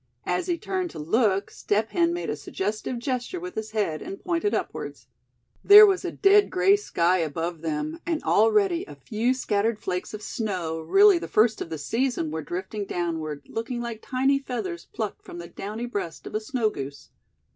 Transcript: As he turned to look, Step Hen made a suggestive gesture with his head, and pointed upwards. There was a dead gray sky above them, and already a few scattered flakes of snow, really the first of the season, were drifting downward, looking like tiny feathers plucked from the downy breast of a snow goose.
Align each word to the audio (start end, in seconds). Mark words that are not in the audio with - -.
As 0.25 0.47
he 0.47 0.57
turned 0.57 0.89
to 0.89 0.97
look, 0.97 1.51
Step 1.51 1.89
Hen 1.91 2.11
made 2.11 2.31
a 2.31 2.35
suggestive 2.35 2.97
gesture 2.97 3.39
with 3.39 3.53
his 3.53 3.69
head, 3.69 4.01
and 4.01 4.19
pointed 4.19 4.51
upwards. 4.51 5.05
There 5.63 5.85
was 5.85 6.03
a 6.03 6.11
dead 6.11 6.49
gray 6.49 6.75
sky 6.75 7.19
above 7.19 7.61
them, 7.61 7.99
and 8.03 8.23
already 8.23 8.83
a 8.85 8.95
few 8.95 9.35
scattered 9.35 9.77
flakes 9.79 10.15
of 10.15 10.23
snow, 10.23 10.79
really 10.79 11.19
the 11.19 11.27
first 11.27 11.61
of 11.61 11.69
the 11.69 11.77
season, 11.77 12.31
were 12.31 12.41
drifting 12.41 12.85
downward, 12.85 13.43
looking 13.47 13.79
like 13.79 13.99
tiny 14.01 14.39
feathers 14.39 14.87
plucked 14.91 15.21
from 15.21 15.37
the 15.37 15.47
downy 15.49 15.85
breast 15.85 16.25
of 16.25 16.33
a 16.33 16.39
snow 16.39 16.71
goose. 16.71 17.11